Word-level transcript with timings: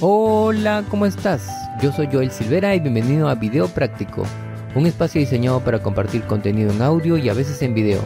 Hola, 0.00 0.84
¿cómo 0.90 1.06
estás? 1.06 1.48
Yo 1.80 1.90
soy 1.90 2.08
Joel 2.12 2.30
Silvera 2.30 2.74
y 2.74 2.80
bienvenido 2.80 3.30
a 3.30 3.34
Video 3.34 3.66
Práctico, 3.66 4.24
un 4.74 4.84
espacio 4.84 5.22
diseñado 5.22 5.60
para 5.60 5.82
compartir 5.82 6.22
contenido 6.24 6.70
en 6.70 6.82
audio 6.82 7.16
y 7.16 7.30
a 7.30 7.32
veces 7.32 7.62
en 7.62 7.72
video. 7.72 8.00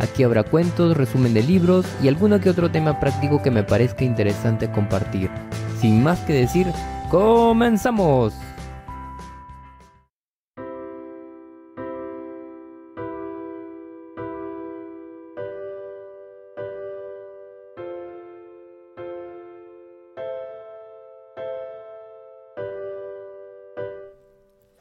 Aquí 0.00 0.22
habrá 0.22 0.42
cuentos, 0.42 0.96
resumen 0.96 1.34
de 1.34 1.42
libros 1.42 1.84
y 2.02 2.08
alguno 2.08 2.40
que 2.40 2.48
otro 2.48 2.70
tema 2.70 2.98
práctico 2.98 3.42
que 3.42 3.50
me 3.50 3.62
parezca 3.62 4.04
interesante 4.04 4.70
compartir. 4.70 5.30
Sin 5.82 6.02
más 6.02 6.18
que 6.20 6.32
decir, 6.32 6.66
¡comenzamos! 7.10 8.32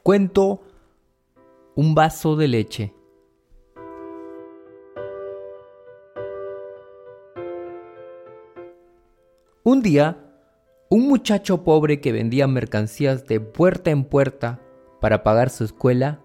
Cuento 0.03 0.59
un 1.75 1.95
vaso 1.95 2.35
de 2.35 2.49
leche. 2.49 2.93
Un 9.63 9.81
día, 9.81 10.17
un 10.89 11.07
muchacho 11.07 11.63
pobre 11.63 12.01
que 12.01 12.11
vendía 12.11 12.47
mercancías 12.47 13.25
de 13.27 13.39
puerta 13.39 13.91
en 13.91 14.03
puerta 14.03 14.59
para 14.99 15.23
pagar 15.23 15.49
su 15.49 15.63
escuela, 15.63 16.19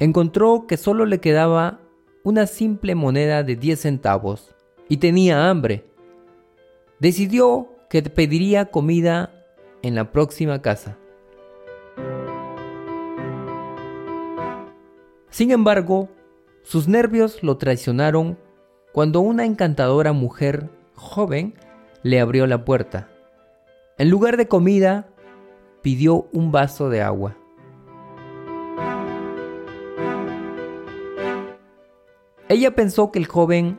encontró 0.00 0.66
que 0.66 0.78
solo 0.78 1.04
le 1.04 1.20
quedaba 1.20 1.82
una 2.22 2.46
simple 2.46 2.94
moneda 2.94 3.42
de 3.42 3.56
10 3.56 3.80
centavos 3.80 4.54
y 4.88 4.96
tenía 4.96 5.50
hambre. 5.50 5.84
Decidió 7.00 7.68
que 7.90 8.00
pediría 8.00 8.70
comida 8.70 9.44
en 9.82 9.94
la 9.94 10.10
próxima 10.10 10.62
casa. 10.62 10.96
Sin 15.34 15.50
embargo, 15.50 16.08
sus 16.62 16.86
nervios 16.86 17.42
lo 17.42 17.56
traicionaron 17.56 18.38
cuando 18.92 19.18
una 19.18 19.44
encantadora 19.44 20.12
mujer 20.12 20.70
joven 20.94 21.54
le 22.04 22.20
abrió 22.20 22.46
la 22.46 22.64
puerta. 22.64 23.08
En 23.98 24.10
lugar 24.10 24.36
de 24.36 24.46
comida, 24.46 25.08
pidió 25.82 26.28
un 26.32 26.52
vaso 26.52 26.88
de 26.88 27.02
agua. 27.02 27.36
Ella 32.48 32.76
pensó 32.76 33.10
que 33.10 33.18
el 33.18 33.26
joven 33.26 33.76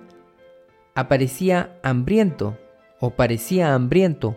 aparecía 0.94 1.80
hambriento 1.83 2.58
o 3.00 3.11
parecía 3.11 3.73
hambriento, 3.73 4.36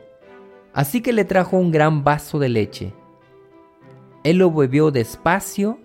así 0.73 1.03
que 1.03 1.13
le 1.13 1.25
trajo 1.25 1.57
un 1.57 1.73
gran 1.73 2.05
vaso 2.05 2.39
de 2.39 2.49
leche. 2.49 2.95
Él 4.23 4.37
lo 4.37 4.53
bebió 4.53 4.93
despacio 4.93 5.81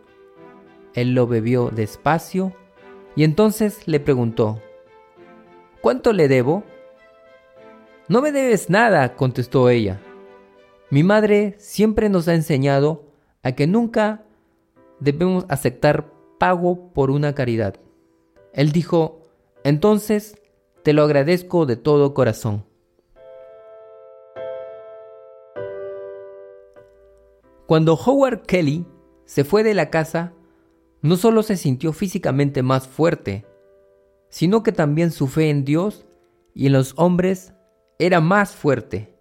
él 0.94 1.13
lo 1.13 1.27
bebió 1.27 1.69
despacio 1.69 2.53
y 3.16 3.23
entonces 3.23 3.88
le 3.88 3.99
preguntó, 3.99 4.61
¿Cuánto 5.81 6.13
le 6.13 6.30
debo? 6.30 6.63
No 8.08 8.22
me 8.22 8.31
debes 8.31 8.69
nada, 8.69 9.16
contestó 9.16 9.69
ella. 9.69 9.99
Mi 10.89 11.03
madre 11.03 11.55
siempre 11.58 12.08
nos 12.08 12.27
ha 12.27 12.36
enseñado 12.36 13.03
a 13.41 13.52
que 13.52 13.67
nunca 13.67 14.23
debemos 14.99 15.45
aceptar 15.49 16.09
pago 16.39 16.94
por 16.94 17.11
una 17.11 17.36
caridad. 17.36 17.75
Él 18.53 18.71
dijo, 18.71 19.23
entonces 19.64 20.41
te 20.83 20.94
lo 20.94 21.03
agradezco 21.03 21.66
de 21.66 21.75
todo 21.75 22.14
corazón. 22.14 22.66
Cuando 27.66 27.95
Howard 27.95 28.44
Kelly 28.44 28.86
se 29.25 29.44
fue 29.44 29.64
de 29.64 29.73
la 29.73 29.89
casa, 29.89 30.33
no 31.03 31.17
solo 31.17 31.43
se 31.43 31.57
sintió 31.57 31.91
físicamente 31.91 32.64
más 32.64 32.87
fuerte, 32.87 33.45
sino 34.30 34.64
que 34.64 34.71
también 34.71 35.11
su 35.11 35.27
fe 35.27 35.49
en 35.49 35.65
Dios 35.65 36.05
y 36.55 36.67
en 36.67 36.73
los 36.73 36.93
hombres 36.97 37.53
era 37.99 38.21
más 38.21 38.55
fuerte. 38.55 39.13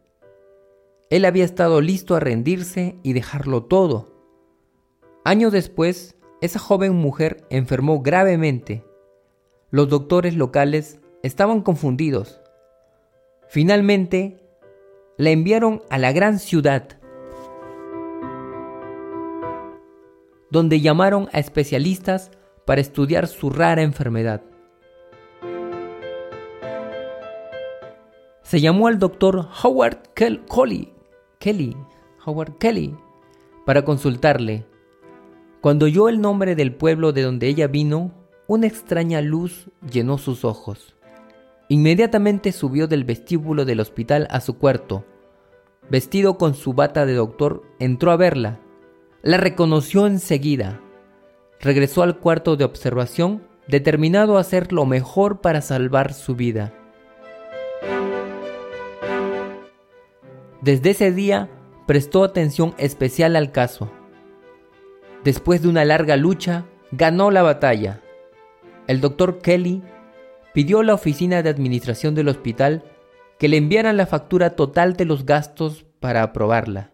Él 1.10 1.24
había 1.24 1.44
estado 1.44 1.80
listo 1.80 2.14
a 2.14 2.20
rendirse 2.20 2.96
y 3.02 3.12
dejarlo 3.12 3.64
todo. 3.64 4.14
Años 5.24 5.52
después, 5.52 6.16
esa 6.40 6.60
joven 6.60 6.94
mujer 6.94 7.44
enfermó 7.50 8.00
gravemente. 8.00 8.84
Los 9.70 9.88
doctores 9.88 10.36
locales 10.36 11.00
estaban 11.24 11.62
confundidos. 11.62 12.40
Finalmente, 13.48 14.38
la 15.18 15.30
enviaron 15.30 15.82
a 15.90 15.98
la 15.98 16.12
gran 16.12 16.38
ciudad 16.38 17.01
donde 20.52 20.82
llamaron 20.82 21.30
a 21.32 21.38
especialistas 21.38 22.30
para 22.66 22.82
estudiar 22.82 23.26
su 23.26 23.48
rara 23.48 23.80
enfermedad. 23.80 24.42
Se 28.42 28.60
llamó 28.60 28.88
al 28.88 28.98
doctor 28.98 29.48
Howard 29.64 30.10
Kelly, 30.14 31.74
Howard 32.26 32.58
Kelly, 32.58 32.94
para 33.64 33.86
consultarle. 33.86 34.66
Cuando 35.62 35.86
oyó 35.86 36.10
el 36.10 36.20
nombre 36.20 36.54
del 36.54 36.74
pueblo 36.74 37.14
de 37.14 37.22
donde 37.22 37.48
ella 37.48 37.66
vino, 37.66 38.12
una 38.46 38.66
extraña 38.66 39.22
luz 39.22 39.70
llenó 39.90 40.18
sus 40.18 40.44
ojos. 40.44 40.94
Inmediatamente 41.68 42.52
subió 42.52 42.88
del 42.88 43.04
vestíbulo 43.04 43.64
del 43.64 43.80
hospital 43.80 44.28
a 44.30 44.42
su 44.42 44.58
cuarto. 44.58 45.06
Vestido 45.88 46.36
con 46.36 46.52
su 46.52 46.74
bata 46.74 47.06
de 47.06 47.14
doctor, 47.14 47.62
entró 47.78 48.10
a 48.10 48.16
verla 48.16 48.60
la 49.22 49.36
reconoció 49.36 50.06
enseguida. 50.06 50.80
Regresó 51.60 52.02
al 52.02 52.18
cuarto 52.18 52.56
de 52.56 52.64
observación 52.64 53.42
determinado 53.68 54.36
a 54.36 54.40
hacer 54.40 54.72
lo 54.72 54.84
mejor 54.84 55.40
para 55.40 55.62
salvar 55.62 56.12
su 56.12 56.34
vida. 56.34 56.74
Desde 60.60 60.90
ese 60.90 61.12
día 61.12 61.48
prestó 61.86 62.24
atención 62.24 62.74
especial 62.78 63.36
al 63.36 63.52
caso. 63.52 63.90
Después 65.22 65.62
de 65.62 65.68
una 65.68 65.84
larga 65.84 66.16
lucha, 66.16 66.66
ganó 66.90 67.30
la 67.30 67.42
batalla. 67.42 68.00
El 68.88 69.00
doctor 69.00 69.38
Kelly 69.38 69.82
pidió 70.52 70.80
a 70.80 70.84
la 70.84 70.94
oficina 70.94 71.42
de 71.42 71.50
administración 71.50 72.16
del 72.16 72.28
hospital 72.28 72.82
que 73.38 73.48
le 73.48 73.56
enviaran 73.56 73.96
la 73.96 74.06
factura 74.06 74.56
total 74.56 74.94
de 74.94 75.04
los 75.04 75.24
gastos 75.26 75.84
para 76.00 76.24
aprobarla. 76.24 76.91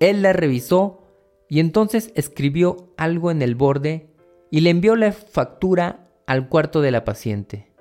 Él 0.00 0.22
la 0.22 0.32
revisó 0.32 1.02
y 1.48 1.60
entonces 1.60 2.12
escribió 2.14 2.92
algo 2.96 3.30
en 3.30 3.42
el 3.42 3.54
borde 3.54 4.10
y 4.50 4.60
le 4.60 4.70
envió 4.70 4.96
la 4.96 5.12
factura 5.12 6.10
al 6.26 6.48
cuarto 6.48 6.80
de 6.80 6.90
la 6.90 7.04
paciente. 7.04 7.72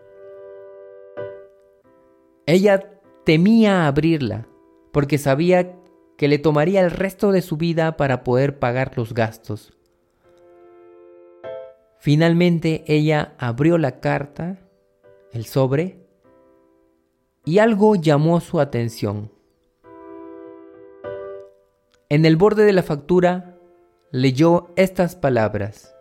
Ella 2.46 3.02
temía 3.26 3.88
abrirla 3.88 4.48
porque 4.92 5.18
sabía 5.18 5.76
que 6.18 6.28
le 6.28 6.40
tomaría 6.40 6.82
el 6.82 6.92
resto 6.92 7.32
de 7.32 7.42
su 7.42 7.58
vida 7.58 7.98
para 7.98 8.24
poder 8.24 8.58
pagar 8.58 8.98
los 8.98 9.14
gastos. 9.14 9.74
Finalmente 12.00 12.84
ella 12.88 13.36
abrió 13.38 13.78
la 13.78 14.00
carta, 14.00 14.60
el 15.34 15.46
sobre, 15.46 16.08
y 17.46 17.60
algo 17.60 17.96
llamó 17.96 18.40
su 18.40 18.60
atención. 18.60 19.32
En 22.10 22.26
el 22.26 22.38
borde 22.38 22.64
de 22.64 22.72
la 22.72 22.84
factura 22.84 23.58
leyó 24.12 24.70
estas 24.78 25.18
palabras. 25.18 25.94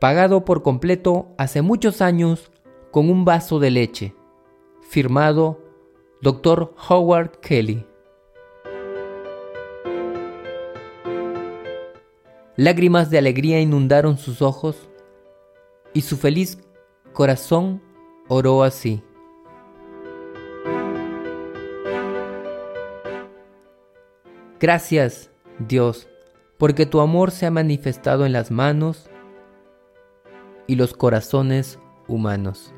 Pagado 0.00 0.46
por 0.46 0.62
completo 0.62 1.34
hace 1.36 1.60
muchos 1.60 2.00
años 2.00 2.50
con 2.90 3.10
un 3.10 3.26
vaso 3.26 3.58
de 3.58 3.70
leche. 3.70 4.14
Firmado 4.80 5.62
Dr. 6.22 6.74
Howard 6.88 7.32
Kelly. 7.40 7.84
Lágrimas 12.56 13.10
de 13.10 13.18
alegría 13.18 13.60
inundaron 13.60 14.16
sus 14.16 14.40
ojos 14.40 14.88
y 15.92 16.00
su 16.00 16.16
feliz 16.16 16.58
corazón 17.12 17.82
oró 18.26 18.62
así. 18.62 19.02
Gracias, 24.60 25.30
Dios, 25.60 26.08
porque 26.56 26.84
tu 26.84 27.00
amor 27.00 27.30
se 27.30 27.46
ha 27.46 27.50
manifestado 27.50 28.26
en 28.26 28.32
las 28.32 28.50
manos 28.50 29.08
y 30.66 30.74
los 30.74 30.94
corazones 30.94 31.78
humanos. 32.08 32.74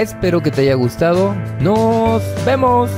Espero 0.00 0.40
que 0.40 0.50
te 0.50 0.62
haya 0.62 0.76
gustado. 0.76 1.34
Nos 1.60 2.22
vemos. 2.46 2.90